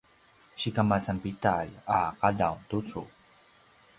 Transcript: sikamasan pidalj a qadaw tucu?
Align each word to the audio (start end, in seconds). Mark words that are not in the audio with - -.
sikamasan 0.61 1.17
pidalj 1.23 1.71
a 1.97 1.99
qadaw 2.19 2.55
tucu? 2.69 3.01